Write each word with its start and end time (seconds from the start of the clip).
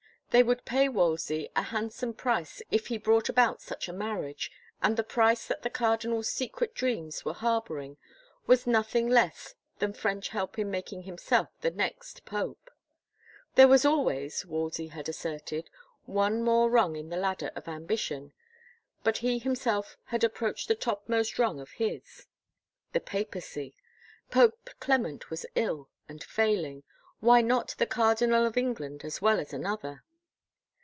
They 0.31 0.43
would 0.43 0.63
pay 0.63 0.87
Wol 0.87 1.17
125 1.17 1.17
THE 1.17 1.17
FAVOR 1.17 1.17
OF 1.17 1.17
KINGS 1.17 1.23
sey 1.25 1.51
a 1.57 1.75
handsome 2.07 2.13
price 2.13 2.61
if 2.71 2.87
he 2.87 2.97
brought 2.97 3.27
about 3.27 3.61
such 3.61 3.89
a 3.89 3.93
mar 3.93 4.17
riage 4.19 4.49
and 4.81 4.95
the 4.95 5.03
price 5.03 5.45
that 5.47 5.61
the 5.61 5.69
cardinal's 5.69 6.29
secret 6.29 6.73
dreams 6.73 7.25
were 7.25 7.33
harboring 7.33 7.97
was 8.47 8.65
nothing 8.65 9.09
less 9.09 9.55
than 9.79 9.91
French 9.91 10.29
help 10.29 10.57
in 10.57 10.71
making 10.71 11.01
himself 11.03 11.49
the 11.59 11.69
next 11.69 12.23
pope. 12.23 12.71
There 13.55 13.67
was 13.67 13.83
always, 13.83 14.45
Wolsey 14.45 14.87
had 14.87 15.09
asserted, 15.09 15.69
one 16.05 16.41
more 16.43 16.69
rung 16.69 16.95
in 16.95 17.09
the 17.09 17.17
ladder 17.17 17.51
of 17.53 17.67
ambition 17.67 18.31
but 19.03 19.17
he 19.17 19.37
himself 19.37 19.97
had 20.05 20.23
approached 20.23 20.69
the 20.69 20.75
topmost 20.75 21.39
rung 21.39 21.59
of 21.59 21.71
his. 21.71 22.25
The 22.93 23.01
Papacy! 23.01 23.75
Pope 24.29 24.69
Qement 24.79 25.29
was 25.29 25.45
ill 25.55 25.89
and 26.07 26.23
failing... 26.23 26.83
why 27.19 27.41
not 27.41 27.75
the 27.77 27.85
Cardinal 27.85 28.45
of 28.45 28.55
England 28.55 29.03
as 29.03 29.21
well 29.21 29.37
as 29.37 29.51
another? 29.51 30.03